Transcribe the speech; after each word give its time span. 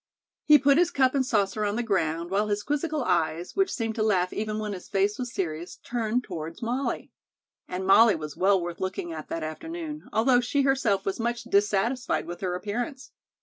He 0.45 0.57
put 0.57 0.79
his 0.79 0.89
cup 0.89 1.13
and 1.13 1.23
saucer 1.23 1.63
on 1.63 1.75
the 1.75 1.83
ground, 1.83 2.31
while 2.31 2.47
his 2.47 2.63
quizzical 2.63 3.03
eyes, 3.03 3.55
which 3.55 3.71
seemed 3.71 3.93
to 3.93 4.01
laugh 4.01 4.33
even 4.33 4.57
when 4.57 4.73
his 4.73 4.89
face 4.89 5.19
was 5.19 5.31
serious, 5.31 5.75
turned 5.83 6.23
toward 6.23 6.59
Molly. 6.59 7.11
And 7.67 7.85
Molly 7.85 8.15
was 8.15 8.35
well 8.35 8.59
worth 8.59 8.79
looking 8.79 9.13
at 9.13 9.29
that 9.29 9.43
afternoon, 9.43 10.09
although 10.11 10.41
she 10.41 10.63
herself 10.63 11.05
was 11.05 11.19
much 11.19 11.43
dissatisfied 11.43 12.25
with 12.25 12.41
her 12.41 12.55
appearance. 12.55 13.11